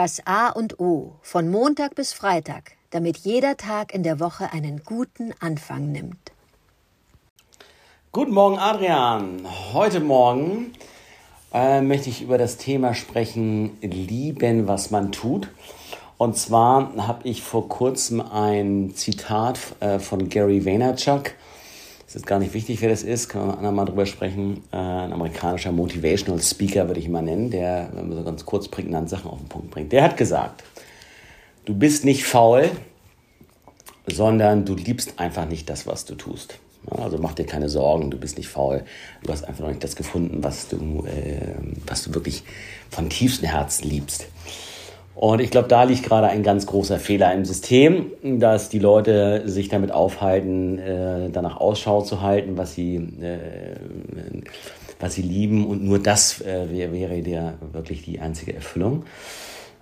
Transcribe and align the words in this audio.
Das 0.00 0.24
A 0.26 0.50
und 0.50 0.78
O 0.78 1.14
von 1.22 1.50
Montag 1.50 1.96
bis 1.96 2.12
Freitag, 2.12 2.76
damit 2.90 3.16
jeder 3.16 3.56
Tag 3.56 3.92
in 3.92 4.04
der 4.04 4.20
Woche 4.20 4.52
einen 4.52 4.84
guten 4.84 5.34
Anfang 5.40 5.90
nimmt. 5.90 6.30
Guten 8.12 8.30
Morgen, 8.30 8.60
Adrian. 8.60 9.44
Heute 9.72 9.98
Morgen 9.98 10.72
äh, 11.52 11.80
möchte 11.80 12.10
ich 12.10 12.22
über 12.22 12.38
das 12.38 12.58
Thema 12.58 12.94
sprechen, 12.94 13.76
lieben, 13.80 14.68
was 14.68 14.92
man 14.92 15.10
tut. 15.10 15.48
Und 16.16 16.36
zwar 16.36 16.92
habe 17.08 17.26
ich 17.26 17.42
vor 17.42 17.68
kurzem 17.68 18.20
ein 18.20 18.92
Zitat 18.94 19.58
äh, 19.80 19.98
von 19.98 20.28
Gary 20.28 20.64
Vaynerchuk. 20.64 21.32
Ist 22.14 22.26
gar 22.26 22.38
nicht 22.38 22.54
wichtig, 22.54 22.80
wer 22.80 22.88
das 22.88 23.02
ist, 23.02 23.28
kann 23.28 23.62
man 23.62 23.74
mal 23.74 23.84
drüber 23.84 24.06
sprechen. 24.06 24.62
Äh, 24.72 24.76
ein 24.76 25.12
amerikanischer 25.12 25.72
Motivational 25.72 26.40
Speaker 26.40 26.86
würde 26.86 27.00
ich 27.00 27.06
ihn 27.06 27.12
mal 27.12 27.22
nennen, 27.22 27.50
der 27.50 27.90
so 28.10 28.24
ganz 28.24 28.46
kurz 28.46 28.66
prägnant 28.66 29.10
Sachen 29.10 29.30
auf 29.30 29.38
den 29.38 29.48
Punkt 29.48 29.70
bringt. 29.70 29.92
Der 29.92 30.04
hat 30.04 30.16
gesagt, 30.16 30.64
du 31.66 31.74
bist 31.74 32.06
nicht 32.06 32.24
faul, 32.24 32.70
sondern 34.06 34.64
du 34.64 34.74
liebst 34.74 35.20
einfach 35.20 35.46
nicht 35.46 35.68
das, 35.68 35.86
was 35.86 36.06
du 36.06 36.14
tust. 36.14 36.58
Also 36.90 37.18
mach 37.18 37.34
dir 37.34 37.44
keine 37.44 37.68
Sorgen, 37.68 38.10
du 38.10 38.18
bist 38.18 38.38
nicht 38.38 38.48
faul. 38.48 38.84
Du 39.22 39.30
hast 39.30 39.44
einfach 39.44 39.60
noch 39.60 39.68
nicht 39.68 39.84
das 39.84 39.94
gefunden, 39.94 40.42
was 40.42 40.68
du, 40.68 41.04
äh, 41.06 41.56
was 41.86 42.04
du 42.04 42.14
wirklich 42.14 42.42
von 42.90 43.10
tiefstem 43.10 43.50
Herzen 43.50 43.86
liebst. 43.88 44.26
Und 45.18 45.40
ich 45.40 45.50
glaube, 45.50 45.66
da 45.66 45.82
liegt 45.82 46.04
gerade 46.04 46.28
ein 46.28 46.44
ganz 46.44 46.66
großer 46.66 47.00
Fehler 47.00 47.34
im 47.34 47.44
System, 47.44 48.12
dass 48.22 48.68
die 48.68 48.78
Leute 48.78 49.42
sich 49.46 49.68
damit 49.68 49.90
aufhalten, 49.90 50.78
äh, 50.78 51.28
danach 51.32 51.56
Ausschau 51.56 52.02
zu 52.02 52.22
halten, 52.22 52.56
was 52.56 52.74
sie, 52.74 52.94
äh, 52.94 53.74
was 55.00 55.14
sie 55.14 55.22
lieben. 55.22 55.66
Und 55.66 55.82
nur 55.82 55.98
das 55.98 56.40
äh, 56.42 56.68
wäre, 56.70 57.20
der 57.20 57.54
wirklich 57.72 58.02
die 58.02 58.20
einzige 58.20 58.54
Erfüllung. 58.54 59.06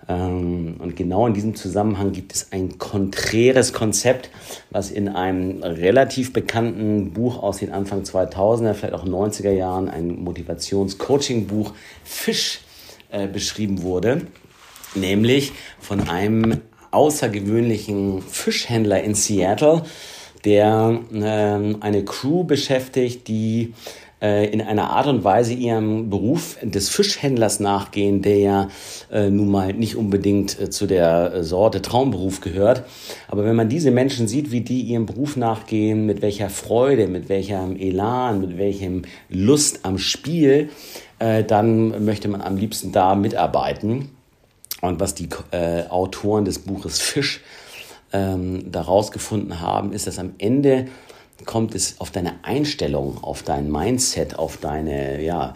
Ähm, 0.09 0.77
und 0.79 0.95
genau 0.95 1.27
in 1.27 1.35
diesem 1.35 1.53
Zusammenhang 1.53 2.13
gibt 2.13 2.33
es 2.33 2.51
ein 2.51 2.79
konträres 2.79 3.73
Konzept, 3.73 4.31
was 4.71 4.89
in 4.89 5.07
einem 5.07 5.61
relativ 5.61 6.33
bekannten 6.33 7.13
Buch 7.13 7.43
aus 7.43 7.59
den 7.59 7.71
Anfang 7.71 8.01
2000er, 8.01 8.73
vielleicht 8.73 8.95
auch 8.95 9.05
90er 9.05 9.51
Jahren, 9.51 9.87
ein 9.87 10.23
Motivations-Coaching-Buch 10.23 11.73
Fisch 12.03 12.61
äh, 13.11 13.27
beschrieben 13.27 13.83
wurde, 13.83 14.23
nämlich 14.95 15.51
von 15.79 16.09
einem 16.09 16.61
außergewöhnlichen 16.91 18.21
Fischhändler 18.21 19.03
in 19.03 19.15
Seattle, 19.15 19.83
der 20.45 20.99
äh, 21.13 21.83
eine 21.83 22.05
Crew 22.05 22.43
beschäftigt, 22.43 23.27
die 23.27 23.73
äh, 24.19 24.51
in 24.51 24.61
einer 24.61 24.89
Art 24.89 25.05
und 25.05 25.23
Weise 25.23 25.53
ihrem 25.53 26.09
Beruf 26.09 26.57
des 26.63 26.89
Fischhändlers 26.89 27.59
nachgehen, 27.59 28.23
der 28.23 28.39
ja 28.39 28.67
äh, 29.11 29.29
nun 29.29 29.51
mal 29.51 29.73
nicht 29.73 29.95
unbedingt 29.95 30.59
äh, 30.59 30.71
zu 30.71 30.87
der 30.87 31.43
Sorte 31.43 31.83
Traumberuf 31.83 32.41
gehört. 32.41 32.83
Aber 33.27 33.45
wenn 33.45 33.55
man 33.55 33.69
diese 33.69 33.91
Menschen 33.91 34.27
sieht, 34.27 34.49
wie 34.49 34.61
die 34.61 34.81
ihrem 34.81 35.05
Beruf 35.05 35.37
nachgehen, 35.37 36.07
mit 36.07 36.23
welcher 36.23 36.49
Freude, 36.49 37.07
mit 37.07 37.29
welchem 37.29 37.75
Elan, 37.75 38.41
mit 38.41 38.57
welchem 38.57 39.03
Lust 39.29 39.81
am 39.83 39.97
Spiel, 39.99 40.69
dann 41.19 42.05
möchte 42.05 42.27
man 42.27 42.41
am 42.41 42.57
liebsten 42.57 42.91
da 42.91 43.15
mitarbeiten. 43.15 44.16
Und 44.81 44.99
was 44.99 45.15
die 45.15 45.29
äh, 45.51 45.87
Autoren 45.87 46.45
des 46.45 46.59
Buches 46.59 46.99
Fisch 46.99 47.41
ähm, 48.13 48.71
daraus 48.71 49.11
gefunden 49.11 49.59
haben, 49.59 49.91
ist, 49.91 50.07
dass 50.07 50.19
am 50.19 50.33
Ende 50.37 50.87
kommt 51.45 51.75
es 51.75 51.99
auf 51.99 52.11
deine 52.11 52.43
Einstellung, 52.43 53.23
auf 53.23 53.43
dein 53.43 53.71
Mindset, 53.71 54.39
auf 54.39 54.57
deine, 54.57 55.21
ja, 55.21 55.53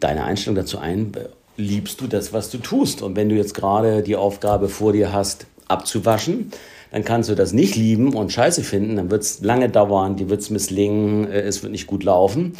deine 0.00 0.24
Einstellung 0.24 0.56
dazu 0.56 0.78
ein, 0.78 1.12
liebst 1.56 2.00
du 2.00 2.06
das, 2.06 2.32
was 2.32 2.50
du 2.50 2.58
tust. 2.58 3.02
Und 3.02 3.16
wenn 3.16 3.28
du 3.28 3.34
jetzt 3.34 3.54
gerade 3.54 4.02
die 4.02 4.16
Aufgabe 4.16 4.68
vor 4.68 4.92
dir 4.92 5.12
hast, 5.12 5.46
abzuwaschen, 5.68 6.52
dann 6.92 7.04
kannst 7.04 7.28
du 7.28 7.34
das 7.34 7.52
nicht 7.52 7.74
lieben 7.74 8.14
und 8.14 8.32
scheiße 8.32 8.62
finden, 8.62 8.96
dann 8.96 9.10
wird 9.10 9.22
es 9.22 9.40
lange 9.40 9.68
dauern, 9.68 10.16
die 10.16 10.28
wird 10.28 10.40
es 10.40 10.50
misslingen, 10.50 11.30
äh, 11.30 11.40
es 11.40 11.62
wird 11.62 11.72
nicht 11.72 11.86
gut 11.86 12.04
laufen. 12.04 12.54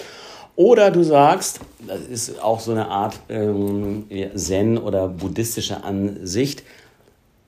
Oder 0.57 0.91
du 0.91 1.03
sagst, 1.03 1.61
das 1.87 2.01
ist 2.01 2.41
auch 2.43 2.61
so 2.61 2.71
eine 2.71 2.89
Art 2.89 3.19
ähm, 3.29 4.07
Zen 4.37 4.79
oder 4.79 5.09
buddhistische 5.09 5.83
Ansicht, 5.83 6.63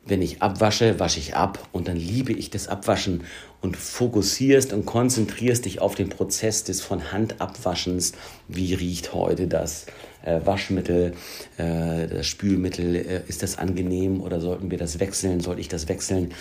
wenn 0.04 0.22
ich 0.22 0.42
abwasche, 0.42 0.98
wasche 1.00 1.18
ich 1.18 1.34
ab 1.34 1.58
und 1.72 1.88
dann 1.88 1.96
liebe 1.96 2.32
ich 2.32 2.50
das 2.50 2.68
Abwaschen 2.68 3.24
und 3.60 3.76
fokussierst 3.76 4.72
und 4.72 4.86
konzentrierst 4.86 5.64
dich 5.64 5.80
auf 5.80 5.94
den 5.94 6.08
Prozess 6.08 6.64
des 6.64 6.80
von 6.80 7.12
Hand 7.12 7.40
abwaschens. 7.40 8.12
Wie 8.46 8.74
riecht 8.74 9.12
heute 9.12 9.48
das 9.48 9.86
äh, 10.26 10.40
Waschmittel, 10.44 11.14
äh, 11.56 12.06
das 12.08 12.26
Spülmittel? 12.26 12.96
Äh, 12.96 13.22
ist 13.28 13.42
das 13.42 13.58
angenehm 13.58 14.20
oder 14.20 14.40
sollten 14.40 14.70
wir 14.70 14.78
das 14.78 15.00
wechseln? 15.00 15.40
Soll 15.40 15.58
ich 15.58 15.68
das 15.68 15.88
wechseln? 15.88 16.32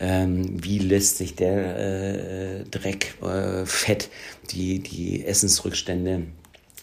Ähm, 0.00 0.62
wie 0.62 0.78
lässt 0.78 1.18
sich 1.18 1.36
der 1.36 1.78
äh, 1.78 2.64
Dreck, 2.70 3.14
äh, 3.22 3.66
Fett, 3.66 4.08
die, 4.50 4.78
die 4.78 5.26
Essensrückstände, 5.26 6.22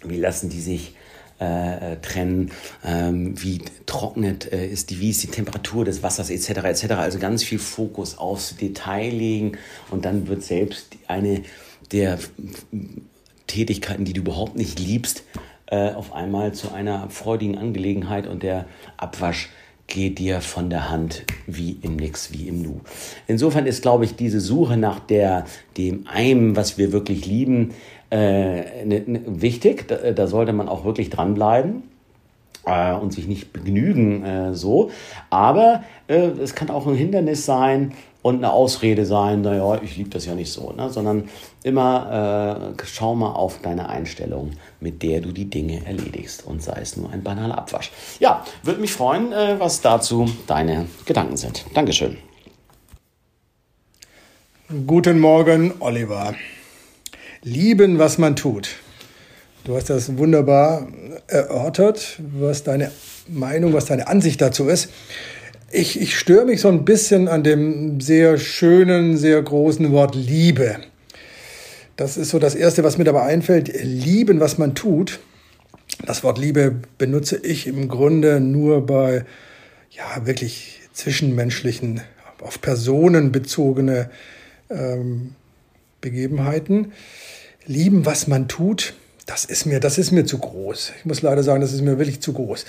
wie 0.03 0.17
lassen 0.17 0.49
die 0.49 0.61
sich 0.61 0.95
äh, 1.39 1.97
trennen, 1.97 2.51
ähm, 2.85 3.41
wie 3.41 3.61
trocknet 3.87 4.53
äh, 4.53 4.67
ist 4.67 4.91
die, 4.91 4.99
wie 4.99 5.09
ist 5.09 5.23
die 5.23 5.27
Temperatur 5.27 5.85
des 5.85 6.03
Wassers 6.03 6.29
etc. 6.29 6.49
etc. 6.65 6.91
Also 6.93 7.17
ganz 7.17 7.43
viel 7.43 7.57
Fokus 7.57 8.17
aufs 8.17 8.55
Detail 8.57 9.09
legen 9.09 9.57
und 9.89 10.05
dann 10.05 10.27
wird 10.27 10.43
selbst 10.43 10.89
eine 11.07 11.41
der 11.91 12.19
Tätigkeiten, 13.47 14.05
die 14.05 14.13
du 14.13 14.21
überhaupt 14.21 14.55
nicht 14.55 14.79
liebst, 14.79 15.23
äh, 15.71 15.93
auf 15.93 16.13
einmal 16.13 16.53
zu 16.53 16.71
einer 16.71 17.09
freudigen 17.09 17.57
Angelegenheit 17.57 18.27
und 18.27 18.43
der 18.43 18.65
Abwasch 18.97 19.49
geht 19.87 20.19
dir 20.19 20.41
von 20.41 20.69
der 20.69 20.89
Hand 20.89 21.25
wie 21.47 21.77
im 21.81 21.95
Nix, 21.95 22.31
wie 22.31 22.47
im 22.47 22.61
Nu. 22.61 22.81
Insofern 23.27 23.65
ist, 23.65 23.81
glaube 23.81 24.05
ich, 24.05 24.15
diese 24.15 24.39
Suche 24.39 24.77
nach 24.77 24.99
der, 24.99 25.45
dem 25.77 26.07
einem, 26.07 26.55
was 26.55 26.77
wir 26.77 26.91
wirklich 26.91 27.25
lieben, 27.25 27.73
äh, 28.09 28.85
ne, 28.85 29.03
ne, 29.05 29.21
wichtig. 29.25 29.87
Da, 29.87 30.11
da, 30.11 30.27
sollte 30.27 30.53
man 30.53 30.69
auch 30.69 30.85
wirklich 30.85 31.09
dranbleiben 31.09 31.83
äh, 32.65 32.93
und 32.93 33.13
sich 33.13 33.27
nicht 33.27 33.53
begnügen 33.53 34.23
äh, 34.23 34.53
so. 34.55 34.91
Aber 35.29 35.83
äh, 36.07 36.15
es 36.15 36.55
kann 36.55 36.69
auch 36.69 36.87
ein 36.87 36.95
Hindernis 36.95 37.45
sein 37.45 37.93
und 38.21 38.37
eine 38.37 38.53
Ausrede 38.53 39.05
sein, 39.05 39.41
naja, 39.41 39.81
ich 39.81 39.97
liebe 39.97 40.09
das 40.11 40.25
ja 40.25 40.35
nicht 40.35 40.51
so, 40.51 40.71
ne? 40.73 40.89
sondern 40.91 41.29
immer 41.63 42.73
äh, 42.77 42.83
schau 42.85 43.15
mal 43.15 43.31
auf 43.31 43.59
deine 43.61 43.89
Einstellung, 43.89 44.51
mit 44.79 45.01
der 45.01 45.21
du 45.21 45.31
die 45.31 45.49
Dinge 45.49 45.85
erledigst 45.85 46.45
und 46.45 46.61
sei 46.61 46.79
es 46.81 46.97
nur 46.97 47.11
ein 47.11 47.23
banaler 47.23 47.57
Abwasch. 47.57 47.91
Ja, 48.19 48.45
würde 48.61 48.79
mich 48.79 48.93
freuen, 48.93 49.31
äh, 49.31 49.55
was 49.59 49.81
dazu 49.81 50.29
deine 50.45 50.85
Gedanken 51.05 51.37
sind. 51.37 51.65
Dankeschön. 51.73 52.17
Guten 54.85 55.19
Morgen, 55.19 55.73
Oliver 55.79 56.35
lieben, 57.43 57.99
was 57.99 58.17
man 58.17 58.35
tut. 58.35 58.69
Du 59.63 59.75
hast 59.75 59.91
das 59.91 60.17
wunderbar 60.17 60.87
erörtert, 61.27 62.19
was 62.35 62.63
deine 62.63 62.89
Meinung, 63.27 63.73
was 63.73 63.85
deine 63.85 64.07
Ansicht 64.07 64.41
dazu 64.41 64.67
ist. 64.67 64.89
Ich, 65.71 66.01
ich 66.01 66.17
störe 66.17 66.45
mich 66.45 66.61
so 66.61 66.67
ein 66.69 66.83
bisschen 66.83 67.27
an 67.27 67.43
dem 67.43 68.01
sehr 68.01 68.39
schönen, 68.39 69.17
sehr 69.17 69.39
großen 69.39 69.91
Wort 69.91 70.15
Liebe. 70.15 70.77
Das 71.95 72.17
ist 72.17 72.29
so 72.29 72.39
das 72.39 72.55
Erste, 72.55 72.83
was 72.83 72.97
mir 72.97 73.03
dabei 73.03 73.21
einfällt. 73.21 73.71
Lieben, 73.83 74.39
was 74.39 74.57
man 74.57 74.73
tut. 74.73 75.19
Das 76.07 76.23
Wort 76.23 76.39
Liebe 76.39 76.81
benutze 76.97 77.37
ich 77.37 77.67
im 77.67 77.87
Grunde 77.87 78.39
nur 78.39 78.83
bei 78.83 79.25
ja, 79.91 80.25
wirklich 80.25 80.79
zwischenmenschlichen, 80.91 82.01
auf 82.41 82.61
Personen 82.61 83.31
bezogene 83.31 84.09
ähm, 84.71 85.35
Begebenheiten. 86.01 86.93
Lieben, 87.67 88.07
was 88.07 88.25
man 88.25 88.47
tut, 88.47 88.95
das 89.31 89.45
ist 89.45 89.65
mir, 89.65 89.79
das 89.79 89.97
ist 89.97 90.11
mir 90.11 90.25
zu 90.25 90.39
groß. 90.39 90.91
Ich 90.99 91.05
muss 91.05 91.21
leider 91.21 91.41
sagen, 91.41 91.61
das 91.61 91.71
ist 91.71 91.81
mir 91.81 91.97
wirklich 91.97 92.19
zu 92.19 92.33
groß. 92.33 92.65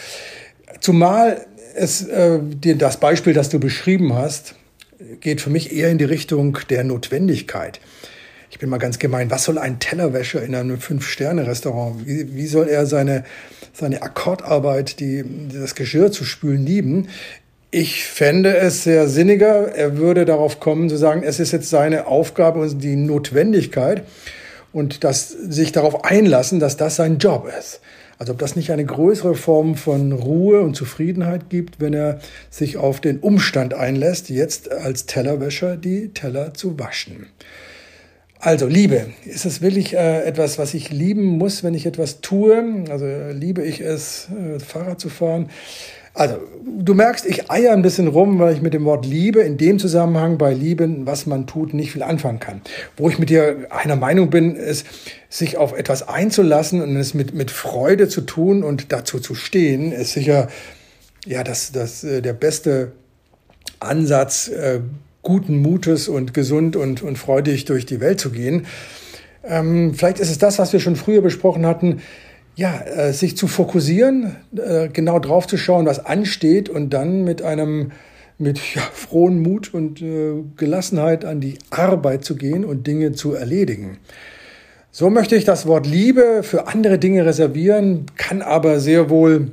Zumal 0.80 1.44
es, 1.74 2.02
äh, 2.06 2.38
das 2.76 2.98
Beispiel, 2.98 3.32
das 3.32 3.48
du 3.48 3.58
beschrieben 3.58 4.14
hast, 4.14 4.54
geht 5.20 5.40
für 5.40 5.50
mich 5.50 5.74
eher 5.74 5.90
in 5.90 5.98
die 5.98 6.04
Richtung 6.04 6.56
der 6.70 6.84
Notwendigkeit. 6.84 7.80
Ich 8.50 8.60
bin 8.60 8.68
mal 8.68 8.78
ganz 8.78 9.00
gemein, 9.00 9.28
was 9.30 9.44
soll 9.44 9.58
ein 9.58 9.80
Tellerwäscher 9.80 10.40
in 10.42 10.54
einem 10.54 10.78
Fünf-Sterne-Restaurant, 10.78 12.06
wie, 12.06 12.36
wie 12.36 12.46
soll 12.46 12.68
er 12.68 12.86
seine, 12.86 13.24
seine 13.72 14.02
Akkordarbeit, 14.02 15.00
die, 15.00 15.24
das 15.52 15.74
Geschirr 15.74 16.12
zu 16.12 16.24
spülen, 16.24 16.64
lieben? 16.64 17.08
Ich 17.72 18.04
fände 18.04 18.56
es 18.56 18.84
sehr 18.84 19.08
sinniger, 19.08 19.74
er 19.74 19.96
würde 19.96 20.26
darauf 20.26 20.60
kommen 20.60 20.88
zu 20.88 20.96
sagen, 20.96 21.24
es 21.24 21.40
ist 21.40 21.52
jetzt 21.52 21.70
seine 21.70 22.06
Aufgabe 22.06 22.60
und 22.60 22.78
die 22.78 22.94
Notwendigkeit 22.94 24.04
und 24.72 25.04
das, 25.04 25.28
sich 25.28 25.72
darauf 25.72 26.04
einlassen, 26.04 26.60
dass 26.60 26.76
das 26.76 26.96
sein 26.96 27.18
Job 27.18 27.48
ist. 27.58 27.80
Also 28.18 28.34
ob 28.34 28.38
das 28.38 28.54
nicht 28.54 28.70
eine 28.70 28.84
größere 28.84 29.34
Form 29.34 29.74
von 29.74 30.12
Ruhe 30.12 30.60
und 30.60 30.76
Zufriedenheit 30.76 31.50
gibt, 31.50 31.80
wenn 31.80 31.92
er 31.92 32.20
sich 32.50 32.76
auf 32.76 33.00
den 33.00 33.18
Umstand 33.18 33.74
einlässt, 33.74 34.28
jetzt 34.30 34.70
als 34.70 35.06
Tellerwäscher 35.06 35.76
die 35.76 36.10
Teller 36.10 36.54
zu 36.54 36.78
waschen. 36.78 37.26
Also 38.38 38.66
Liebe, 38.66 39.06
ist 39.24 39.44
es 39.44 39.60
wirklich 39.60 39.94
äh, 39.94 40.22
etwas, 40.24 40.58
was 40.58 40.74
ich 40.74 40.90
lieben 40.90 41.24
muss, 41.24 41.62
wenn 41.62 41.74
ich 41.74 41.86
etwas 41.86 42.20
tue? 42.20 42.84
Also 42.90 43.06
liebe 43.32 43.62
ich 43.62 43.80
es, 43.80 44.28
äh, 44.30 44.58
Fahrrad 44.58 45.00
zu 45.00 45.08
fahren? 45.08 45.48
Also, 46.14 46.36
du 46.66 46.92
merkst, 46.92 47.24
ich 47.24 47.50
eier 47.50 47.72
ein 47.72 47.80
bisschen 47.80 48.06
rum, 48.06 48.38
weil 48.38 48.54
ich 48.54 48.60
mit 48.60 48.74
dem 48.74 48.84
Wort 48.84 49.06
Liebe 49.06 49.40
in 49.40 49.56
dem 49.56 49.78
Zusammenhang 49.78 50.36
bei 50.36 50.52
Lieben, 50.52 51.06
was 51.06 51.26
man 51.26 51.46
tut, 51.46 51.72
nicht 51.72 51.92
viel 51.92 52.02
anfangen 52.02 52.38
kann. 52.38 52.60
Wo 52.98 53.08
ich 53.08 53.18
mit 53.18 53.30
dir 53.30 53.66
einer 53.70 53.96
Meinung 53.96 54.28
bin, 54.28 54.54
ist, 54.54 54.86
sich 55.30 55.56
auf 55.56 55.72
etwas 55.72 56.06
einzulassen 56.06 56.82
und 56.82 56.96
es 56.96 57.14
mit, 57.14 57.34
mit 57.34 57.50
Freude 57.50 58.08
zu 58.08 58.20
tun 58.20 58.62
und 58.62 58.92
dazu 58.92 59.20
zu 59.20 59.34
stehen, 59.34 59.92
ist 59.92 60.12
sicher, 60.12 60.48
ja, 61.24 61.42
das, 61.44 61.72
das, 61.72 62.04
äh, 62.04 62.20
der 62.20 62.34
beste 62.34 62.92
Ansatz, 63.80 64.48
äh, 64.48 64.80
guten 65.22 65.62
Mutes 65.62 66.08
und 66.08 66.34
gesund 66.34 66.76
und, 66.76 67.02
und 67.02 67.16
freudig 67.16 67.64
durch 67.64 67.86
die 67.86 68.00
Welt 68.00 68.20
zu 68.20 68.30
gehen. 68.30 68.66
Ähm, 69.44 69.94
vielleicht 69.94 70.20
ist 70.20 70.30
es 70.30 70.38
das, 70.38 70.58
was 70.58 70.72
wir 70.72 70.80
schon 70.80 70.96
früher 70.96 71.22
besprochen 71.22 71.64
hatten, 71.64 72.02
ja, 72.54 72.80
äh, 72.80 73.12
sich 73.12 73.36
zu 73.36 73.46
fokussieren, 73.46 74.36
äh, 74.56 74.88
genau 74.88 75.18
drauf 75.18 75.46
zu 75.46 75.56
schauen, 75.56 75.86
was 75.86 76.04
ansteht 76.04 76.68
und 76.68 76.90
dann 76.90 77.24
mit 77.24 77.42
einem 77.42 77.92
mit 78.38 78.58
ja, 78.74 78.82
frohen 78.92 79.40
Mut 79.42 79.72
und 79.72 80.02
äh, 80.02 80.42
Gelassenheit 80.56 81.24
an 81.24 81.40
die 81.40 81.58
Arbeit 81.70 82.24
zu 82.24 82.36
gehen 82.36 82.64
und 82.64 82.86
Dinge 82.86 83.12
zu 83.12 83.34
erledigen. 83.34 83.98
So 84.90 85.08
möchte 85.08 85.36
ich 85.36 85.44
das 85.44 85.66
Wort 85.66 85.86
Liebe 85.86 86.42
für 86.42 86.66
andere 86.66 86.98
Dinge 86.98 87.24
reservieren, 87.24 88.06
kann 88.16 88.42
aber 88.42 88.78
sehr 88.78 89.08
wohl 89.08 89.52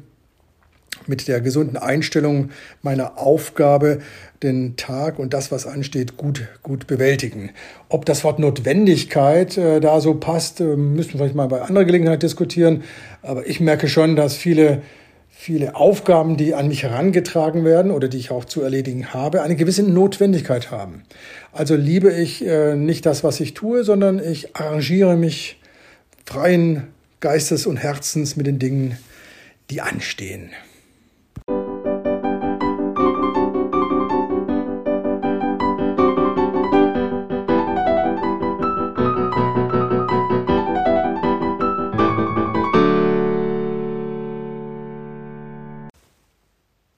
mit 1.10 1.28
der 1.28 1.42
gesunden 1.42 1.76
Einstellung 1.76 2.52
meiner 2.82 3.18
Aufgabe 3.18 4.00
den 4.42 4.78
Tag 4.78 5.20
und 5.20 5.34
das, 5.34 5.52
was 5.52 5.68
ansteht, 5.68 6.16
gut, 6.16 6.48
gut 6.64 6.88
bewältigen. 6.88 7.52
Ob 7.90 8.06
das 8.06 8.24
Wort 8.24 8.40
Notwendigkeit 8.40 9.58
äh, 9.58 9.82
da 9.82 10.00
so 10.00 10.14
passt, 10.14 10.62
äh, 10.62 10.78
müssen 10.78 11.14
wir 11.14 11.20
vielleicht 11.20 11.36
mal 11.36 11.48
bei 11.48 11.62
anderer 11.62 11.86
Gelegenheit 11.86 12.24
diskutieren. 12.24 12.84
Aber 13.22 13.46
ich 13.48 13.60
merke 13.60 13.90
schon, 13.90 14.16
dass 14.16 14.38
viele, 14.38 14.82
viele 15.30 15.76
Aufgaben, 15.76 16.38
die 16.38 16.54
an 16.56 16.70
mich 16.70 16.84
herangetragen 16.84 17.66
werden 17.66 17.92
oder 17.92 18.08
die 18.08 18.18
ich 18.18 18.32
auch 18.32 18.46
zu 18.46 18.62
erledigen 18.62 19.14
habe, 19.14 19.42
eine 19.42 19.58
gewisse 19.58 19.84
Notwendigkeit 19.84 20.72
haben. 20.72 21.04
Also 21.52 21.76
liebe 21.76 22.14
ich 22.14 22.46
äh, 22.46 22.76
nicht 22.76 23.06
das, 23.06 23.24
was 23.26 23.42
ich 23.42 23.56
tue, 23.56 23.84
sondern 23.84 24.20
ich 24.20 24.56
arrangiere 24.56 25.18
mich 25.18 25.60
freien 26.26 26.88
Geistes 27.20 27.66
und 27.66 27.76
Herzens 27.76 28.38
mit 28.38 28.48
den 28.48 28.60
Dingen, 28.60 28.98
die 29.70 29.82
anstehen. 29.82 30.52